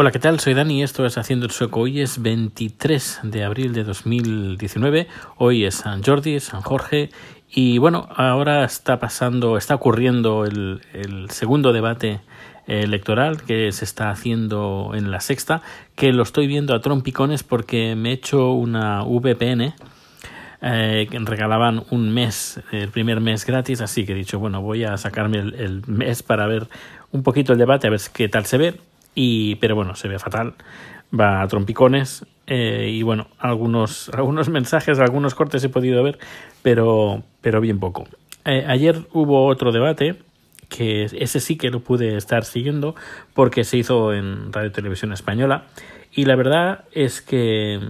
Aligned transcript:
Hola, 0.00 0.12
¿qué 0.12 0.18
tal? 0.18 0.40
Soy 0.40 0.54
Dani 0.54 0.78
y 0.78 0.82
esto 0.82 1.04
es 1.04 1.18
Haciendo 1.18 1.44
el 1.44 1.52
Sueco. 1.52 1.80
Hoy 1.80 2.00
es 2.00 2.22
23 2.22 3.20
de 3.22 3.44
abril 3.44 3.74
de 3.74 3.84
2019. 3.84 5.06
Hoy 5.36 5.66
es 5.66 5.74
San 5.74 6.02
Jordi, 6.02 6.40
San 6.40 6.62
Jorge. 6.62 7.10
Y 7.50 7.76
bueno, 7.76 8.08
ahora 8.16 8.64
está 8.64 8.98
pasando, 8.98 9.58
está 9.58 9.74
ocurriendo 9.74 10.46
el, 10.46 10.80
segundo 11.28 11.74
debate 11.74 12.22
electoral 12.66 13.42
que 13.42 13.70
se 13.72 13.84
está 13.84 14.08
haciendo 14.08 14.92
en 14.94 15.10
la 15.10 15.20
sexta, 15.20 15.60
que 15.96 16.14
lo 16.14 16.22
estoy 16.22 16.46
viendo 16.46 16.74
a 16.74 16.80
trompicones 16.80 17.42
porque 17.42 17.94
me 17.94 18.08
he 18.08 18.12
hecho 18.14 18.52
una 18.52 19.02
VPN 19.02 19.74
eh, 20.62 21.08
regalaban 21.12 21.84
un 21.90 22.12
mes, 22.12 22.60
el 22.72 22.88
primer 22.88 23.20
mes 23.20 23.44
gratis, 23.44 23.80
así 23.82 24.06
que 24.06 24.12
he 24.12 24.14
dicho, 24.14 24.38
bueno, 24.38 24.62
voy 24.62 24.84
a 24.84 24.96
sacarme 24.96 25.38
el, 25.38 25.82
mes 25.86 26.22
para 26.22 26.46
ver 26.46 26.68
un 27.12 27.22
poquito 27.22 27.52
el 27.52 27.58
debate, 27.58 27.86
a 27.86 27.90
ver 27.90 28.00
qué 28.12 28.28
tal 28.28 28.46
se 28.46 28.58
ve, 28.58 28.74
y, 29.14 29.56
pero 29.56 29.74
bueno, 29.74 29.94
se 29.94 30.08
ve 30.08 30.18
fatal, 30.18 30.54
va 31.18 31.42
a 31.42 31.48
trompicones, 31.48 32.24
eh, 32.46 32.90
y 32.92 33.02
bueno, 33.02 33.28
algunos, 33.38 34.10
algunos 34.14 34.48
mensajes, 34.48 34.98
algunos 34.98 35.34
cortes 35.34 35.62
he 35.64 35.68
podido 35.68 36.02
ver, 36.02 36.18
pero, 36.62 37.22
pero 37.40 37.60
bien 37.60 37.78
poco. 37.78 38.06
Eh, 38.44 38.64
ayer 38.66 39.06
hubo 39.12 39.46
otro 39.46 39.72
debate 39.72 40.16
que 40.68 41.04
ese 41.04 41.40
sí 41.40 41.56
que 41.56 41.70
lo 41.70 41.80
pude 41.80 42.16
estar 42.16 42.44
siguiendo 42.44 42.94
porque 43.34 43.64
se 43.64 43.76
hizo 43.76 44.14
en 44.14 44.52
Radio 44.52 44.70
Televisión 44.70 45.12
Española 45.12 45.64
y 46.12 46.24
la 46.24 46.36
verdad 46.36 46.84
es 46.92 47.20
que 47.20 47.80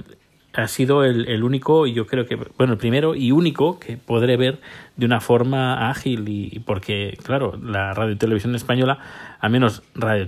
ha 0.52 0.66
sido 0.66 1.04
el, 1.04 1.28
el, 1.28 1.44
único, 1.44 1.86
y 1.86 1.92
yo 1.92 2.06
creo 2.06 2.26
que, 2.26 2.36
bueno, 2.58 2.72
el 2.72 2.78
primero 2.78 3.14
y 3.14 3.30
único 3.30 3.78
que 3.78 3.96
podré 3.96 4.36
ver 4.36 4.58
de 4.96 5.06
una 5.06 5.20
forma 5.20 5.88
ágil 5.90 6.28
y, 6.28 6.58
porque, 6.60 7.16
claro, 7.22 7.56
la 7.62 7.94
radio 7.94 8.18
televisión 8.18 8.54
española, 8.56 8.98
al 9.38 9.50
menos 9.50 9.82
radio, 9.94 10.26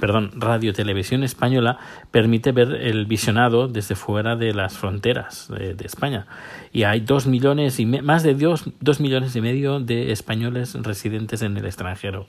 perdón, 0.00 0.30
radio 0.36 0.72
televisión 0.72 1.24
española 1.24 1.78
permite 2.12 2.52
ver 2.52 2.72
el 2.72 3.06
visionado 3.06 3.66
desde 3.66 3.96
fuera 3.96 4.36
de 4.36 4.54
las 4.54 4.78
fronteras 4.78 5.48
de, 5.48 5.76
España. 5.84 6.26
Y 6.72 6.84
hay 6.84 7.00
dos 7.00 7.26
millones 7.26 7.78
y 7.80 7.86
más 7.86 8.22
de 8.22 8.34
dos, 8.34 8.64
dos 8.80 9.00
millones 9.00 9.34
y 9.36 9.40
medio 9.40 9.80
de 9.80 10.12
españoles 10.12 10.74
residentes 10.74 11.42
en 11.42 11.56
el 11.56 11.66
extranjero. 11.66 12.26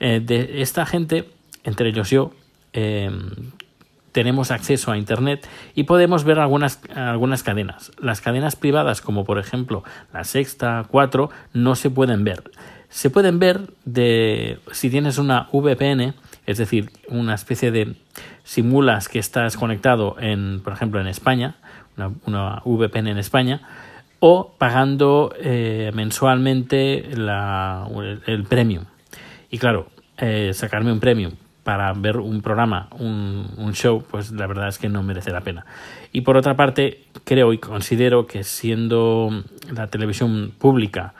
Eh, 0.00 0.20
de 0.22 0.62
esta 0.62 0.86
gente, 0.86 1.28
entre 1.64 1.88
ellos 1.88 2.10
yo, 2.10 2.32
eh, 2.72 3.10
tenemos 4.16 4.50
acceso 4.50 4.90
a 4.90 4.96
Internet 4.96 5.46
y 5.74 5.82
podemos 5.82 6.24
ver 6.24 6.38
algunas, 6.38 6.80
algunas 6.94 7.42
cadenas. 7.42 7.92
Las 8.00 8.22
cadenas 8.22 8.56
privadas, 8.56 9.02
como 9.02 9.26
por 9.26 9.38
ejemplo 9.38 9.84
la 10.10 10.24
Sexta, 10.24 10.86
4, 10.90 11.28
no 11.52 11.74
se 11.74 11.90
pueden 11.90 12.24
ver. 12.24 12.50
Se 12.88 13.10
pueden 13.10 13.38
ver 13.38 13.74
de 13.84 14.58
si 14.72 14.88
tienes 14.88 15.18
una 15.18 15.50
VPN, 15.52 16.14
es 16.46 16.56
decir, 16.56 16.92
una 17.10 17.34
especie 17.34 17.70
de 17.70 17.94
simulas 18.42 19.10
que 19.10 19.18
estás 19.18 19.58
conectado 19.58 20.16
en, 20.18 20.62
por 20.64 20.72
ejemplo, 20.72 20.98
en 20.98 21.08
España, 21.08 21.56
una, 22.24 22.62
VPN 22.64 23.08
en 23.08 23.18
España, 23.18 23.68
o 24.18 24.54
pagando 24.56 25.34
eh, 25.38 25.90
mensualmente 25.92 27.06
la, 27.14 27.86
el, 28.24 28.44
premium. 28.44 28.84
Y 29.50 29.58
claro, 29.58 29.90
eh, 30.16 30.52
sacarme 30.54 30.90
un 30.90 31.00
premium 31.00 31.32
para 31.66 31.92
ver 31.94 32.18
un 32.18 32.42
programa, 32.42 32.88
un, 32.96 33.72
show, 33.72 34.04
pues 34.08 34.30
la 34.30 34.46
verdad 34.46 34.68
es 34.68 34.78
que 34.78 34.88
no 34.88 35.02
merece 35.02 35.32
la 35.32 35.40
pena. 35.40 35.66
Y 36.12 36.20
por 36.20 36.36
otra 36.36 36.54
parte, 36.54 37.02
creo 37.24 37.52
y 37.52 37.58
considero 37.58 38.28
que 38.28 38.44
siendo 38.44 39.42
la 39.72 39.88
televisión 39.88 40.52
pública, 40.56 41.12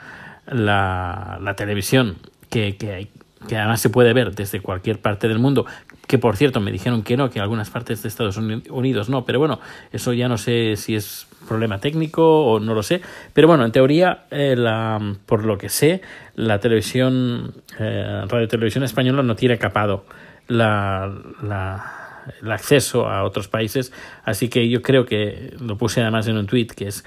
la, 0.46 1.40
la 1.42 1.54
televisión 1.54 2.14
que, 2.48 2.76
que, 2.76 3.08
que 3.48 3.56
además 3.56 3.80
se 3.80 3.90
puede 3.90 4.12
ver 4.12 4.36
desde 4.36 4.60
cualquier 4.60 5.00
parte 5.00 5.26
del 5.26 5.40
mundo, 5.40 5.66
que 6.06 6.18
por 6.18 6.36
cierto 6.36 6.60
me 6.60 6.70
dijeron 6.70 7.02
que 7.02 7.16
no, 7.16 7.28
que 7.28 7.40
en 7.40 7.42
algunas 7.42 7.70
partes 7.70 8.04
de 8.04 8.08
Estados 8.08 8.36
Unidos 8.36 9.08
no, 9.08 9.24
pero 9.24 9.40
bueno, 9.40 9.58
eso 9.90 10.12
ya 10.12 10.28
no 10.28 10.38
sé 10.38 10.76
si 10.76 10.94
es 10.94 11.26
problema 11.48 11.80
técnico 11.80 12.44
o 12.44 12.60
no 12.60 12.72
lo 12.72 12.84
sé, 12.84 13.00
pero 13.32 13.48
bueno, 13.48 13.64
en 13.64 13.72
teoría, 13.72 14.26
eh, 14.30 14.54
la, 14.56 15.16
por 15.26 15.44
lo 15.44 15.58
que 15.58 15.70
sé, 15.70 16.02
la 16.36 16.60
televisión, 16.60 17.52
eh, 17.80 18.22
Radio 18.28 18.46
Televisión 18.46 18.84
Española 18.84 19.24
no 19.24 19.34
tiene 19.34 19.58
capado 19.58 20.04
la, 20.48 21.12
la, 21.42 22.06
el 22.42 22.52
acceso 22.52 23.08
a 23.08 23.24
otros 23.24 23.48
países. 23.48 23.92
Así 24.24 24.48
que 24.48 24.68
yo 24.68 24.82
creo 24.82 25.04
que 25.06 25.54
lo 25.60 25.76
puse 25.76 26.00
además 26.00 26.26
en 26.28 26.36
un 26.36 26.46
tuit 26.46 26.72
que 26.72 26.88
es 26.88 27.04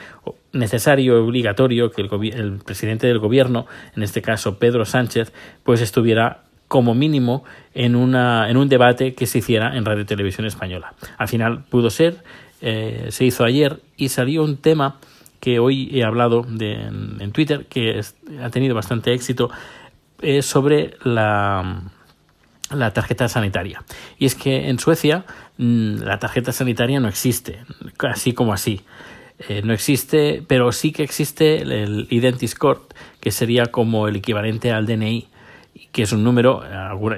necesario 0.53 1.17
y 1.17 1.21
obligatorio 1.21 1.91
que 1.91 2.01
el, 2.01 2.09
el 2.33 2.57
presidente 2.59 3.07
del 3.07 3.19
gobierno, 3.19 3.67
en 3.95 4.03
este 4.03 4.21
caso 4.21 4.57
Pedro 4.59 4.85
Sánchez, 4.85 5.33
pues 5.63 5.81
estuviera 5.81 6.43
como 6.67 6.93
mínimo 6.93 7.43
en, 7.73 7.95
una, 7.95 8.49
en 8.49 8.55
un 8.55 8.69
debate 8.69 9.15
que 9.15 9.25
se 9.25 9.39
hiciera 9.39 9.75
en 9.75 9.83
Radio 9.85 10.05
Televisión 10.05 10.45
Española. 10.45 10.93
Al 11.17 11.27
final 11.27 11.63
pudo 11.65 11.89
ser, 11.89 12.17
eh, 12.61 13.07
se 13.09 13.25
hizo 13.25 13.43
ayer 13.43 13.81
y 13.97 14.09
salió 14.09 14.43
un 14.43 14.57
tema 14.57 14.97
que 15.39 15.59
hoy 15.59 15.89
he 15.93 16.03
hablado 16.03 16.45
de, 16.47 16.73
en, 16.73 17.31
Twitter, 17.31 17.65
que 17.65 18.01
ha 18.41 18.49
tenido 18.49 18.75
bastante 18.75 19.13
éxito, 19.13 19.49
es 20.21 20.45
sobre 20.45 20.95
la, 21.03 21.81
la 22.71 22.91
tarjeta 22.91 23.27
sanitaria. 23.27 23.83
Y 24.17 24.25
es 24.25 24.35
que 24.35 24.69
en 24.69 24.79
Suecia 24.79 25.25
mm, 25.57 26.01
la 26.03 26.19
tarjeta 26.19 26.51
sanitaria 26.51 26.99
no 26.99 27.07
existe, 27.07 27.59
así 27.99 28.33
como 28.33 28.53
así. 28.53 28.81
Eh, 29.47 29.61
no 29.63 29.73
existe, 29.73 30.43
pero 30.47 30.71
sí 30.71 30.91
que 30.91 31.03
existe 31.03 31.61
el 31.61 32.07
Identiscord, 32.09 32.81
que 33.21 33.31
sería 33.31 33.67
como 33.67 34.07
el 34.07 34.17
equivalente 34.17 34.71
al 34.71 34.85
DNI, 34.85 35.29
que 35.91 36.03
es 36.03 36.11
un 36.11 36.23
número, 36.23 36.61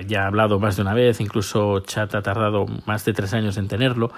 ya 0.07 0.19
he 0.19 0.25
hablado 0.25 0.59
más 0.59 0.75
de 0.75 0.83
una 0.83 0.93
vez, 0.93 1.19
incluso 1.19 1.79
Chat 1.79 2.13
ha 2.13 2.21
tardado 2.21 2.67
más 2.85 3.03
de 3.05 3.13
tres 3.13 3.33
años 3.33 3.57
en 3.57 3.67
tenerlo, 3.67 4.11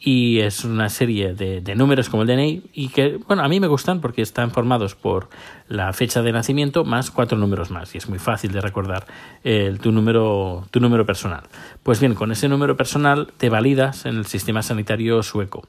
y 0.00 0.40
es 0.40 0.64
una 0.64 0.88
serie 0.88 1.34
de, 1.34 1.60
de, 1.60 1.74
números 1.74 2.08
como 2.08 2.22
el 2.22 2.28
DNI 2.28 2.62
y 2.72 2.88
que, 2.88 3.18
bueno, 3.26 3.42
a 3.42 3.48
mí 3.48 3.58
me 3.58 3.66
gustan 3.66 4.00
porque 4.00 4.22
están 4.22 4.52
formados 4.52 4.94
por 4.94 5.28
la 5.68 5.92
fecha 5.92 6.22
de 6.22 6.30
nacimiento 6.30 6.84
más 6.84 7.10
cuatro 7.10 7.36
números 7.36 7.70
más 7.70 7.94
y 7.94 7.98
es 7.98 8.08
muy 8.08 8.20
fácil 8.20 8.52
de 8.52 8.60
recordar 8.60 9.06
el, 9.42 9.80
tu, 9.80 9.90
número, 9.90 10.66
tu 10.70 10.80
número 10.80 11.04
personal. 11.04 11.42
Pues 11.82 11.98
bien, 11.98 12.14
con 12.14 12.30
ese 12.30 12.48
número 12.48 12.76
personal 12.76 13.32
te 13.36 13.48
validas 13.48 14.06
en 14.06 14.16
el 14.16 14.26
sistema 14.26 14.62
sanitario 14.62 15.22
sueco. 15.22 15.66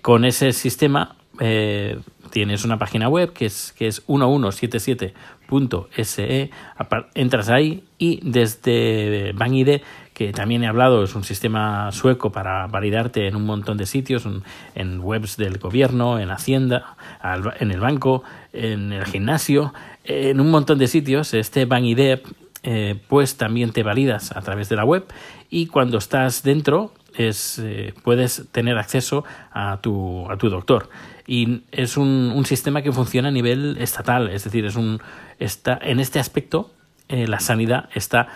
Con 0.00 0.24
ese 0.24 0.52
sistema 0.52 1.16
eh, 1.40 1.98
tienes 2.30 2.64
una 2.64 2.78
página 2.78 3.08
web 3.08 3.32
que 3.32 3.46
es, 3.46 3.72
que 3.72 3.86
es 3.86 4.06
1177.se, 4.06 6.50
entras 7.14 7.48
ahí 7.50 7.84
y 7.98 8.20
desde 8.22 9.32
BankID, 9.34 9.80
también 10.32 10.62
he 10.62 10.68
hablado, 10.68 11.02
es 11.02 11.14
un 11.14 11.24
sistema 11.24 11.90
sueco 11.92 12.30
para 12.30 12.66
validarte 12.66 13.26
en 13.26 13.34
un 13.34 13.44
montón 13.44 13.76
de 13.76 13.86
sitios, 13.86 14.26
en 14.74 15.00
webs 15.00 15.36
del 15.36 15.58
gobierno, 15.58 16.18
en 16.18 16.30
Hacienda, 16.30 16.96
en 17.58 17.70
el 17.70 17.80
banco, 17.80 18.22
en 18.52 18.92
el 18.92 19.04
gimnasio, 19.04 19.72
en 20.04 20.40
un 20.40 20.50
montón 20.50 20.78
de 20.78 20.86
sitios, 20.86 21.34
este 21.34 21.64
BankID 21.64 22.20
eh, 22.64 23.00
pues 23.08 23.36
también 23.36 23.72
te 23.72 23.82
validas 23.82 24.30
a 24.36 24.40
través 24.40 24.68
de 24.68 24.76
la 24.76 24.84
web 24.84 25.04
y 25.50 25.66
cuando 25.66 25.98
estás 25.98 26.44
dentro 26.44 26.92
es, 27.16 27.58
eh, 27.58 27.92
puedes 28.04 28.48
tener 28.52 28.78
acceso 28.78 29.24
a 29.50 29.78
tu, 29.80 30.30
a 30.30 30.36
tu 30.36 30.48
doctor. 30.48 30.88
Y 31.26 31.62
es 31.72 31.96
un, 31.96 32.32
un, 32.34 32.46
sistema 32.46 32.82
que 32.82 32.92
funciona 32.92 33.28
a 33.28 33.32
nivel 33.32 33.76
estatal, 33.80 34.30
es 34.30 34.44
decir, 34.44 34.64
es 34.64 34.76
un, 34.76 35.00
está, 35.38 35.78
en 35.82 36.00
este 36.00 36.20
aspecto 36.20 36.70
eh, 37.08 37.26
la 37.26 37.40
sanidad 37.40 37.90
está 37.94 38.28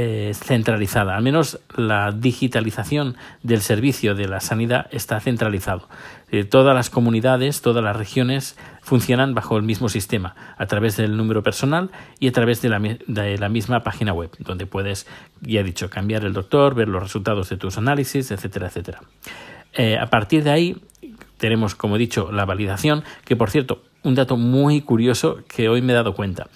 eh, 0.00 0.32
centralizada, 0.32 1.16
al 1.16 1.24
menos 1.24 1.58
la 1.76 2.12
digitalización 2.12 3.16
del 3.42 3.62
servicio 3.62 4.14
de 4.14 4.28
la 4.28 4.38
sanidad 4.38 4.86
está 4.92 5.18
centralizado. 5.18 5.88
Eh, 6.30 6.44
todas 6.44 6.72
las 6.72 6.88
comunidades, 6.88 7.62
todas 7.62 7.82
las 7.82 7.96
regiones 7.96 8.56
funcionan 8.80 9.34
bajo 9.34 9.56
el 9.56 9.64
mismo 9.64 9.88
sistema, 9.88 10.36
a 10.56 10.66
través 10.66 10.96
del 10.96 11.16
número 11.16 11.42
personal 11.42 11.90
y 12.20 12.28
a 12.28 12.32
través 12.32 12.62
de 12.62 12.68
la, 12.68 13.48
misma 13.48 13.80
página 13.82 14.12
web, 14.12 14.30
donde 14.38 14.66
puedes, 14.66 15.08
ya 15.40 15.62
he 15.62 15.64
dicho, 15.64 15.90
cambiar 15.90 16.24
el 16.24 16.32
doctor, 16.32 16.76
ver 16.76 16.86
los 16.86 17.02
resultados 17.02 17.48
de 17.48 17.56
tus 17.56 17.76
análisis, 17.76 18.30
etcétera, 18.30 18.68
etcétera. 18.68 19.00
Eh, 19.72 19.98
a 19.98 20.06
partir 20.06 20.44
de 20.44 20.50
ahí 20.52 20.76
tenemos, 21.38 21.74
como 21.74 21.96
he 21.96 21.98
dicho, 21.98 22.30
la 22.30 22.44
validación, 22.44 23.02
que 23.24 23.34
por 23.34 23.50
cierto, 23.50 23.82
un 24.04 24.14
dato 24.14 24.36
muy 24.36 24.80
curioso 24.80 25.40
que 25.48 25.68
hoy 25.68 25.82
me 25.82 25.92
he 25.92 25.96
dado 25.96 26.14
cuenta. 26.14 26.46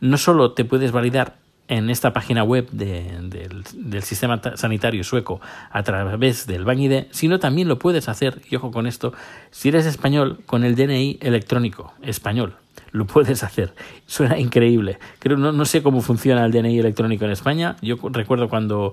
No 0.00 0.18
solo 0.18 0.52
te 0.52 0.64
puedes 0.64 0.92
validar 0.92 1.41
en 1.72 1.88
esta 1.88 2.12
página 2.12 2.44
web 2.44 2.68
del, 2.70 3.64
sistema 4.02 4.40
sanitario 4.56 5.04
sueco 5.04 5.40
a 5.70 5.82
través 5.82 6.46
del 6.46 6.64
BankID, 6.64 7.04
sino 7.10 7.38
también 7.38 7.66
lo 7.66 7.78
puedes 7.78 8.08
hacer, 8.08 8.42
y 8.50 8.56
ojo 8.56 8.70
con 8.70 8.86
esto, 8.86 9.14
si 9.50 9.70
eres 9.70 9.86
español, 9.86 10.40
con 10.44 10.64
el 10.64 10.74
DNI 10.74 11.18
electrónico 11.22 11.94
español. 12.02 12.56
Lo 12.90 13.06
puedes 13.06 13.42
hacer. 13.42 13.72
Suena 14.06 14.38
increíble. 14.38 14.98
Creo, 15.18 15.38
no, 15.38 15.50
no 15.50 15.64
sé 15.64 15.82
cómo 15.82 16.02
funciona 16.02 16.44
el 16.44 16.52
DNI 16.52 16.78
electrónico 16.78 17.24
en 17.24 17.30
España. 17.30 17.76
Yo 17.80 17.96
recuerdo 18.10 18.50
cuando 18.50 18.92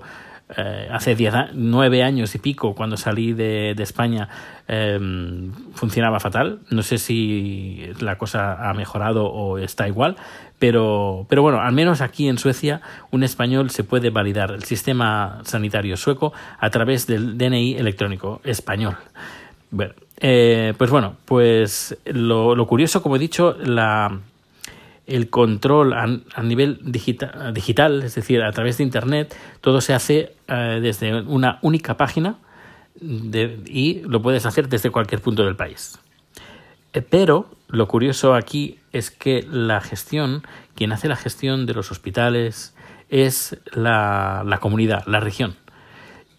eh, 0.56 0.88
hace 0.90 1.14
diez, 1.14 1.34
nueve 1.54 2.02
años 2.02 2.34
y 2.34 2.38
pico, 2.38 2.74
cuando 2.74 2.96
salí 2.96 3.32
de, 3.32 3.70
España, 3.78 4.28
em, 4.68 5.52
funcionaba 5.74 6.20
fatal. 6.20 6.60
No 6.70 6.82
sé 6.82 6.98
si 6.98 7.92
la 8.00 8.18
cosa 8.18 8.68
ha 8.68 8.74
mejorado 8.74 9.26
o 9.26 9.58
está 9.58 9.86
igual, 9.88 10.16
pero, 10.58 11.26
pero 11.28 11.42
bueno, 11.42 11.60
al 11.60 11.72
menos 11.72 12.00
aquí 12.00 12.28
en 12.28 12.38
Suecia, 12.38 12.80
un 13.10 13.22
español 13.22 13.70
se 13.70 13.84
puede 13.84 14.10
validar 14.10 14.50
el 14.50 14.64
sistema 14.64 15.40
sanitario 15.44 15.96
sueco 15.96 16.32
a 16.58 16.70
través 16.70 17.06
del 17.06 17.38
DNI 17.38 17.76
electrónico 17.76 18.40
español. 18.44 18.96
Bueno, 19.70 19.94
eh, 20.18 20.74
pues 20.76 20.90
bueno, 20.90 21.16
pues 21.24 21.96
lo 22.04 22.66
curioso, 22.66 23.02
como 23.02 23.16
he 23.16 23.18
dicho, 23.20 23.56
la, 23.62 24.20
el 25.10 25.28
control 25.28 25.92
a, 25.92 26.06
nivel 26.42 26.78
digital, 26.82 28.02
es 28.02 28.14
decir, 28.14 28.42
a 28.42 28.52
través 28.52 28.78
de 28.78 28.84
Internet, 28.84 29.36
todo 29.60 29.80
se 29.80 29.92
hace 29.92 30.34
eh, 30.46 30.78
desde 30.80 31.22
una 31.22 31.58
única 31.62 31.96
página 31.96 32.36
y 33.00 34.02
lo 34.04 34.22
puedes 34.22 34.46
hacer 34.46 34.68
desde 34.68 34.90
cualquier 34.90 35.20
punto 35.20 35.44
del 35.44 35.56
país. 35.56 35.98
Eh, 36.92 37.02
pero 37.02 37.50
lo 37.68 37.88
curioso 37.88 38.34
aquí 38.34 38.78
es 38.92 39.10
que 39.10 39.44
la 39.50 39.80
gestión, 39.80 40.42
quien 40.76 40.92
hace 40.92 41.08
la 41.08 41.16
gestión 41.16 41.66
de 41.66 41.74
los 41.74 41.90
hospitales, 41.90 42.74
es 43.08 43.58
la, 43.72 44.58
comunidad, 44.60 45.04
la 45.06 45.18
región. 45.18 45.56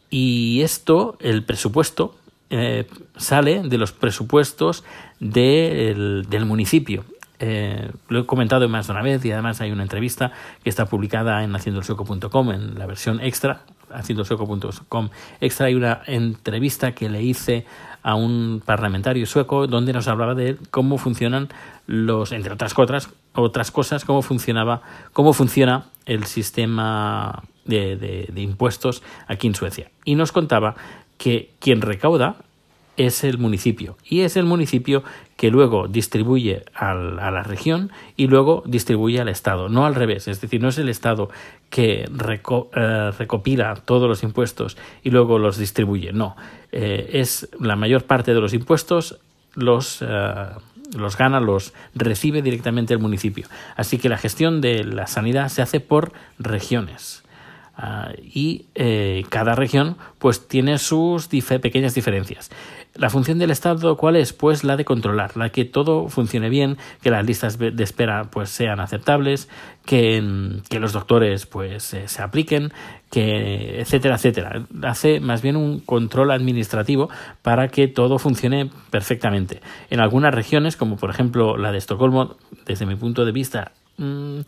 Y 0.09 0.61
esto, 0.61 1.17
el 1.19 1.43
presupuesto, 1.43 2.15
eh, 2.49 2.87
sale 3.17 3.63
de 3.63 3.77
los 3.77 3.91
presupuestos 3.91 4.85
del 5.19 6.45
municipio. 6.45 7.03
Eh, 7.43 7.89
lo 8.07 8.19
he 8.19 8.25
comentado 8.27 8.69
más 8.69 8.85
de 8.85 8.93
una 8.93 9.01
vez 9.01 9.25
y 9.25 9.31
además 9.31 9.61
hay 9.61 9.71
una 9.71 9.81
entrevista 9.81 10.31
que 10.63 10.69
está 10.69 10.85
publicada 10.85 11.43
en 11.43 11.55
haciendoelsueco.com 11.55 12.51
en 12.51 12.77
la 12.77 12.85
versión 12.85 13.19
extra, 13.19 13.63
haciendoelsueco.com 13.91 15.09
extra 15.39 15.65
hay 15.65 15.73
una 15.73 16.03
entrevista 16.05 16.91
que 16.91 17.09
le 17.09 17.23
hice 17.23 17.65
a 18.03 18.13
un 18.13 18.61
parlamentario 18.63 19.25
sueco 19.25 19.65
donde 19.65 19.91
nos 19.91 20.07
hablaba 20.07 20.35
de 20.35 20.55
cómo 20.69 20.99
funcionan 20.99 21.49
los, 21.87 22.31
entre 22.31 22.53
otras 22.53 22.75
cosas, 22.75 23.09
otras 23.33 23.71
cosas, 23.71 24.05
cómo 24.05 24.21
funcionaba, 24.21 24.83
cómo 25.11 25.33
funciona 25.33 25.85
el 26.05 26.25
sistema 26.25 27.41
de, 27.65 27.95
de 28.31 28.41
impuestos 28.41 29.01
aquí 29.27 29.47
en 29.47 29.55
Suecia. 29.55 29.89
Y 30.05 30.13
nos 30.13 30.31
contaba 30.31 30.75
que 31.17 31.51
quien 31.59 31.81
recauda 31.81 32.35
es 32.97 33.23
el 33.23 33.37
municipio 33.37 33.97
y 34.03 34.21
es 34.21 34.37
el 34.37 34.45
municipio 34.45 35.03
que 35.37 35.49
luego 35.49 35.87
distribuye 35.87 36.63
a 36.75 36.93
la 36.93 37.43
región 37.43 37.91
y 38.15 38.27
luego 38.27 38.63
distribuye 38.65 39.19
al 39.19 39.29
Estado, 39.29 39.69
no 39.69 39.85
al 39.85 39.95
revés, 39.95 40.27
es 40.27 40.41
decir, 40.41 40.61
no 40.61 40.69
es 40.69 40.77
el 40.77 40.89
Estado 40.89 41.29
que 41.69 42.03
eh, 42.03 43.11
recopila 43.17 43.75
todos 43.75 44.07
los 44.07 44.23
impuestos 44.23 44.77
y 45.03 45.09
luego 45.09 45.39
los 45.39 45.57
distribuye, 45.57 46.13
no, 46.13 46.35
eh, 46.71 47.09
es 47.13 47.49
la 47.59 47.75
mayor 47.75 48.03
parte 48.03 48.33
de 48.33 48.41
los 48.41 48.53
impuestos 48.53 49.19
los, 49.53 50.01
eh, 50.01 50.45
los 50.95 51.17
gana, 51.17 51.39
los 51.39 51.73
recibe 51.95 52.41
directamente 52.41 52.93
el 52.93 52.99
municipio. 52.99 53.47
Así 53.75 53.97
que 53.97 54.09
la 54.09 54.17
gestión 54.17 54.61
de 54.61 54.83
la 54.83 55.07
sanidad 55.07 55.49
se 55.49 55.61
hace 55.61 55.79
por 55.79 56.13
regiones. 56.39 57.23
Ah, 57.75 58.11
y 58.21 58.65
cada 59.29 59.55
región 59.55 59.97
pues 60.19 60.47
tiene 60.47 60.77
sus 60.77 61.27
pequeñas 61.27 61.95
diferencias. 61.95 62.51
La 62.93 63.09
función 63.09 63.39
del 63.39 63.51
Estado, 63.51 63.95
¿cuál 63.95 64.17
es? 64.17 64.33
Pues 64.33 64.65
la 64.65 64.75
de 64.75 64.83
controlar, 64.83 65.37
la 65.37 65.49
que 65.49 65.63
todo 65.63 66.09
funcione 66.09 66.49
bien, 66.49 66.77
que 67.01 67.09
las 67.09 67.25
listas 67.25 67.57
de 67.57 67.83
espera 67.83 68.25
pues 68.29 68.49
sean 68.49 68.81
aceptables, 68.81 69.47
que, 69.85 70.21
los 70.77 70.91
doctores 70.91 71.45
pues 71.45 71.83
se 71.83 72.21
apliquen, 72.21 72.73
que 73.09 73.79
etcétera, 73.79 74.15
etcétera. 74.15 74.65
Hace 74.83 75.21
más 75.21 75.41
bien 75.41 75.55
un 75.55 75.79
control 75.79 76.31
administrativo 76.31 77.09
para 77.41 77.69
que 77.69 77.87
todo 77.87 78.19
funcione 78.19 78.69
perfectamente. 78.89 79.61
En 79.89 80.01
algunas 80.01 80.35
regiones, 80.35 80.75
como 80.75 80.97
por 80.97 81.09
ejemplo 81.09 81.55
la 81.55 81.71
de 81.71 81.77
Estocolmo, 81.77 82.35
desde 82.65 82.85
mi 82.85 82.95
punto 82.95 83.23
de 83.23 83.31
vista, 83.31 83.71
mm, 83.97 84.39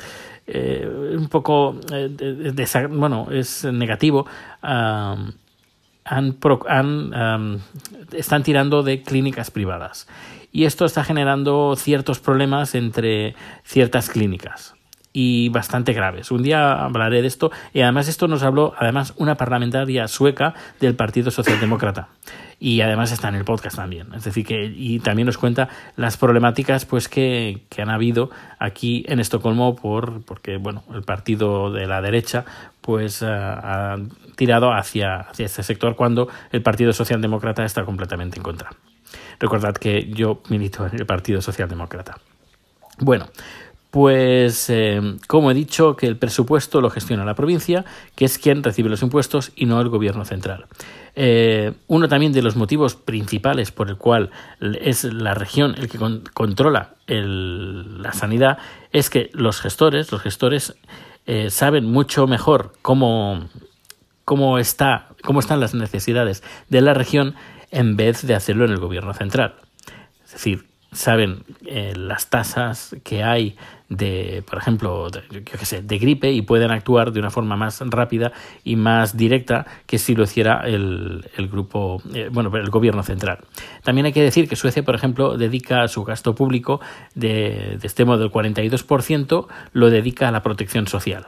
eh, 0.48 1.16
un 1.18 1.28
poco 1.30 1.80
eh, 1.92 2.88
bueno 2.90 3.28
es 3.32 3.66
negativo 3.66 4.26
han, 4.62 5.36
han, 7.14 7.62
están 8.12 8.44
tirando 8.44 8.84
de 8.84 9.02
clínicas 9.04 9.52
privadas. 9.52 10.08
Y 10.52 10.66
esto 10.66 10.86
está 10.86 11.04
generando 11.04 11.76
ciertos 11.76 12.20
problemas 12.20 12.76
entre 12.76 13.36
ciertas 13.64 14.10
clínicas 14.10 14.76
y 15.14 15.50
bastante 15.50 15.94
graves. 15.94 16.32
Un 16.32 16.42
día 16.42 16.84
hablaré 16.84 17.22
de 17.22 17.28
esto 17.28 17.52
y 17.72 17.82
además 17.82 18.08
esto 18.08 18.28
nos 18.28 18.42
habló 18.42 18.74
además 18.78 19.14
una 19.18 19.36
parlamentaria 19.36 20.08
sueca 20.08 20.56
del 20.80 20.96
Partido 20.96 21.30
Socialdemócrata 21.30 22.10
y 22.60 22.82
además 22.82 23.12
está 23.12 23.30
en 23.30 23.36
el 23.36 23.46
podcast 23.46 23.76
también. 23.76 24.14
Es 24.16 24.24
decir, 24.24 24.46
que 24.46 24.66
y 24.66 25.00
también 25.00 25.28
nos 25.28 25.38
cuenta 25.38 25.70
las 25.96 26.18
problemáticas 26.18 26.86
pues 26.86 27.08
que, 27.08 27.62
que 27.70 27.84
han 27.84 27.90
habido 27.90 28.32
aquí 28.58 29.06
en 29.08 29.20
Estocolmo 29.20 29.76
por 29.76 30.24
porque 30.24 30.58
bueno, 30.58 30.84
el 30.94 31.04
partido 31.04 31.72
de 31.72 31.86
la 31.86 32.02
derecha 32.02 32.46
pues 32.82 33.22
eh, 33.22 33.28
ha 33.28 33.98
tirado 34.36 34.74
hacia, 34.74 35.22
hacia 35.22 35.46
este 35.46 35.62
sector 35.62 35.96
cuando 35.96 36.28
el 36.52 36.62
Partido 36.62 36.92
Socialdemócrata 36.92 37.64
está 37.64 37.86
completamente 37.86 38.38
en 38.38 38.44
contra. 38.44 38.72
Recordad 39.40 39.76
que 39.76 40.10
yo 40.10 40.42
milito 40.50 40.88
en 40.88 40.96
el 40.96 41.06
Partido 41.06 41.42
Socialdemócrata. 41.42 42.18
Bueno, 43.00 43.28
pues, 43.94 44.72
eh, 44.72 45.00
como 45.28 45.52
he 45.52 45.54
dicho, 45.54 45.96
que 45.96 46.08
el 46.08 46.18
presupuesto 46.18 46.82
lo 46.82 46.90
gestiona 46.90 47.26
la 47.26 47.36
provincia, 47.36 47.86
que 48.16 48.26
es 48.26 48.40
quien 48.40 48.64
recibe 48.64 48.90
los 48.90 49.04
impuestos 49.04 49.52
y 49.56 49.68
no 49.68 49.80
el 49.80 49.90
gobierno 49.90 50.26
central. 50.26 50.66
Eh, 51.16 51.74
uno 51.86 52.08
también 52.08 52.34
de 52.34 52.42
los 52.42 52.56
motivos 52.56 52.96
principales 52.96 53.72
por 53.72 53.90
el 53.90 53.98
cual 53.98 54.32
es 54.82 55.04
la 55.04 55.36
región 55.36 55.76
el 55.78 55.90
que 55.90 56.00
controla 56.34 56.96
la 57.06 58.14
sanidad 58.14 58.58
es 58.92 59.12
que 59.12 59.30
los 59.34 59.62
gestores, 59.62 60.12
los 60.12 60.24
gestores 60.24 60.76
eh, 61.28 61.52
saben 61.52 61.86
mucho 61.86 62.26
mejor 62.26 62.74
cómo, 62.82 63.48
cómo, 64.26 64.58
está, 64.58 65.10
cómo 65.24 65.40
están 65.40 65.60
las 65.60 65.76
necesidades 65.76 66.42
de 66.68 66.82
la 66.82 66.96
región 66.96 67.36
en 67.70 67.96
vez 67.96 68.26
de 68.26 68.34
hacerlo 68.34 68.66
en 68.66 68.72
el 68.72 68.80
gobierno 68.80 69.14
central. 69.14 69.54
Es 70.26 70.32
decir, 70.32 70.73
saben 70.94 71.44
eh, 71.66 71.94
las 71.96 72.30
tasas 72.30 72.96
que 73.04 73.24
hay 73.24 73.56
de, 73.90 74.44
por 74.50 74.58
ejemplo, 74.58 75.10
de, 75.10 75.44
sé, 75.64 75.82
de 75.82 75.98
gripe 76.00 76.32
y 76.32 76.42
pueden 76.42 76.72
actuar 76.72 77.12
de 77.12 77.20
una 77.20 77.30
forma 77.30 77.56
más 77.56 77.82
rápida 77.82 78.32
y 78.64 78.76
más 78.76 79.16
directa 79.16 79.66
que 79.86 80.00
si 80.00 80.16
lo 80.16 80.24
hiciera 80.24 80.62
el, 80.66 81.30
el 81.38 81.48
grupo, 81.48 82.02
eh, 82.14 82.30
bueno, 82.32 82.56
el 82.56 82.70
gobierno 82.70 83.04
central. 83.04 83.40
También 83.84 84.06
hay 84.06 84.14
que 84.14 84.24
decir 84.24 84.48
que 84.48 84.56
Suecia, 84.56 84.84
por 84.84 84.96
ejemplo, 84.96 85.38
dedica 85.38 85.88
su 85.88 86.04
gasto 86.04 86.34
público 86.34 86.82
de, 87.16 87.78
de 87.80 87.88
este 87.88 88.06
modo 88.06 88.24
el 88.24 88.32
42% 88.32 89.48
lo 89.74 89.90
dedica 89.90 90.28
a 90.28 90.32
la 90.32 90.42
protección 90.42 90.88
social, 90.88 91.28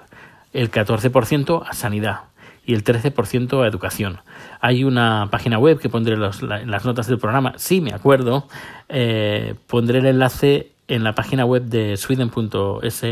el 0.54 0.72
14% 0.72 1.64
a 1.68 1.74
sanidad 1.74 2.35
y 2.66 2.74
el 2.74 2.84
13% 2.84 3.64
a 3.64 3.68
educación. 3.68 4.20
Hay 4.60 4.84
una 4.84 5.28
página 5.32 5.60
web 5.60 5.80
que 5.80 5.90
pondré 5.90 6.16
en 6.16 6.72
las 6.72 6.86
notas 6.86 7.08
del 7.08 7.20
programa, 7.20 7.54
sí 7.58 7.82
me 7.82 7.94
acuerdo, 7.94 8.48
eh, 8.90 9.56
pondré 9.68 10.00
el 10.00 10.06
enlace 10.06 10.72
en 10.88 11.04
la 11.04 11.14
página 11.14 11.46
web 11.46 11.64
de 11.64 11.98
sweden.es 11.98 13.04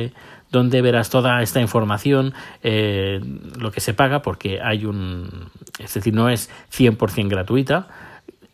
donde 0.53 0.81
verás 0.83 1.09
toda 1.09 1.41
esta 1.41 1.59
información, 1.61 2.33
eh, 2.61 3.19
lo 3.57 3.71
que 3.71 3.81
se 3.81 3.95
paga, 3.95 4.21
porque 4.21 4.61
hay 4.61 4.85
un, 4.85 5.49
es 5.79 5.95
decir, 5.95 6.13
no 6.13 6.29
es 6.29 6.51
100% 6.71 7.27
gratuita, 7.27 7.87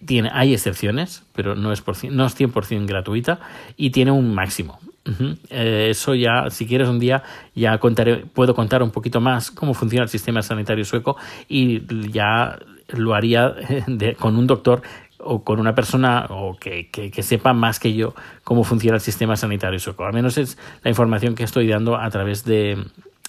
tiene, 0.05 0.29
hay 0.33 0.53
excepciones, 0.53 1.23
pero 1.33 1.55
no 1.55 1.73
es, 1.73 1.81
por, 1.81 2.01
no 2.09 2.25
es 2.25 2.39
100% 2.39 2.87
gratuita 2.87 3.41
y 3.75 3.89
tiene 3.89 4.11
un 4.11 4.33
máximo. 4.33 4.79
Eh, 5.49 5.87
eso 5.89 6.13
ya, 6.13 6.49
si 6.49 6.67
quieres 6.67 6.87
un 6.87 6.99
día, 6.99 7.23
ya 7.55 7.77
contaré, 7.79 8.17
puedo 8.17 8.53
contar 8.53 8.83
un 8.83 8.91
poquito 8.91 9.21
más 9.21 9.51
cómo 9.51 9.73
funciona 9.73 10.03
el 10.03 10.09
sistema 10.09 10.41
sanitario 10.41 10.85
sueco 10.85 11.17
y 11.47 11.81
ya 12.11 12.59
lo 12.89 13.13
haría 13.15 13.55
con 14.19 14.37
un 14.37 14.47
doctor 14.47 14.81
o 15.19 15.43
con 15.43 15.59
una 15.59 15.75
persona 15.75 16.27
o 16.29 16.55
que, 16.57 16.89
que, 16.89 17.23
sepa 17.23 17.53
más 17.53 17.79
que 17.79 17.93
yo 17.93 18.13
cómo 18.43 18.63
funciona 18.63 18.95
el 18.95 19.01
sistema 19.01 19.35
sanitario 19.35 19.79
sueco. 19.79 20.05
Al 20.05 20.13
menos 20.13 20.37
es 20.37 20.57
la 20.83 20.89
información 20.89 21.35
que 21.35 21.43
estoy 21.43 21.67
dando 21.67 21.97
a 21.97 22.09
través 22.09 22.45
de, 22.45 22.77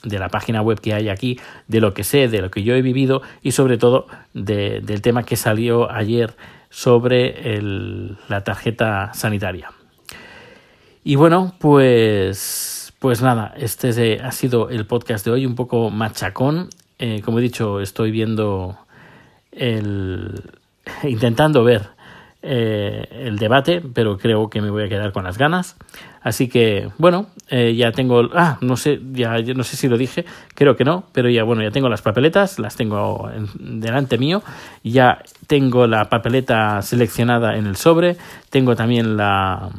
de 0.05 0.19
la 0.19 0.29
página 0.29 0.63
web 0.63 0.81
que 0.81 0.95
hay 0.95 1.09
aquí, 1.09 1.39
de 1.69 1.81
lo 1.81 1.93
que 1.93 2.05
sé, 2.05 2.29
de 2.29 2.43
lo 2.43 2.51
que 2.51 2.63
yo 2.63 2.75
he 2.75 2.83
vivido 2.83 3.23
y 3.43 3.53
sobre 3.53 3.77
todo 3.77 4.07
del 4.33 5.03
tema 5.03 5.25
que 5.25 5.37
salió 5.37 5.91
ayer 5.91 6.37
sobre 6.71 7.61
la 8.29 8.45
tarjeta 8.45 9.13
sanitaria. 9.13 9.71
Y 11.03 11.17
bueno, 11.17 11.55
pues, 11.59 12.93
pues 12.99 13.23
nada, 13.23 13.55
este 13.57 14.21
ha 14.23 14.33
sido 14.33 14.69
el 14.69 14.87
podcast 14.87 15.25
de 15.25 15.31
hoy, 15.31 15.47
un 15.47 15.55
poco 15.55 15.89
machacón. 15.91 16.69
Eh, 16.99 17.23
como 17.25 17.39
he 17.39 17.43
dicho, 17.43 17.81
estoy 17.81 18.11
viendo 18.11 18.77
el. 19.51 20.43
intentando 21.05 21.65
ver 21.65 21.89
eh, 22.43 23.07
el 23.11 23.39
debate, 23.39 23.83
pero 23.95 24.19
creo 24.19 24.51
que 24.51 24.61
me 24.61 24.69
voy 24.69 24.85
a 24.85 24.89
quedar 24.91 25.13
con 25.13 25.25
las 25.25 25.39
ganas. 25.39 25.77
Así 26.21 26.49
que, 26.49 26.91
bueno, 26.99 27.29
eh, 27.49 27.75
ya 27.75 27.93
tengo, 27.93 28.29
ah, 28.35 28.59
no 28.61 28.77
sé, 28.77 29.01
ya 29.13 29.39
no 29.41 29.65
sé 29.65 29.79
si 29.79 29.89
lo 29.89 29.97
dije, 29.97 30.27
creo 30.55 30.77
que 30.77 30.85
no, 30.85 31.05
pero 31.13 31.31
ya, 31.31 31.45
bueno, 31.45 31.63
ya 31.63 31.71
tengo 31.71 31.89
las 31.89 32.03
papeletas, 32.03 32.59
las 32.59 32.77
tengo 32.77 33.31
delante 33.59 34.19
mío, 34.19 34.43
ya 34.85 35.23
tengo 35.47 35.87
la 35.87 36.11
papeleta 36.11 36.83
seleccionada 36.83 37.57
en 37.57 37.67
el 37.67 37.77
sobre, 37.77 38.19
tengo 38.51 38.77
también 38.77 39.17
la, 39.17 39.71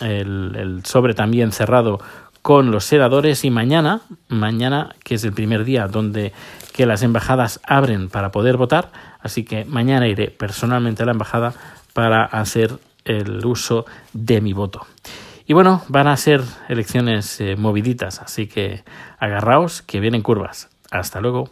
el, 0.00 0.82
sobre 0.84 1.14
también 1.14 1.52
cerrado 1.52 2.00
con 2.42 2.70
los 2.70 2.84
seradores 2.84 3.44
y 3.44 3.50
mañana, 3.50 4.02
mañana 4.28 4.94
que 5.02 5.16
es 5.16 5.24
el 5.24 5.32
primer 5.32 5.64
día 5.64 5.88
donde 5.88 6.32
que 6.72 6.86
las 6.86 7.02
embajadas 7.02 7.60
abren 7.66 8.08
para 8.08 8.30
poder 8.30 8.56
votar, 8.56 8.92
así 9.20 9.44
que 9.44 9.64
mañana 9.64 10.06
iré 10.06 10.30
personalmente 10.30 11.02
a 11.02 11.06
la 11.06 11.12
embajada 11.12 11.54
para 11.92 12.24
hacer 12.24 12.78
el 13.04 13.44
uso 13.44 13.86
de 14.12 14.40
mi 14.40 14.52
voto. 14.52 14.86
Y 15.46 15.54
bueno, 15.54 15.82
van 15.88 16.08
a 16.08 16.16
ser 16.16 16.42
elecciones 16.68 17.40
eh, 17.40 17.56
moviditas, 17.56 18.20
así 18.20 18.46
que 18.48 18.84
agarraos 19.18 19.80
que 19.80 20.00
vienen 20.00 20.22
curvas. 20.22 20.68
Hasta 20.90 21.20
luego. 21.20 21.50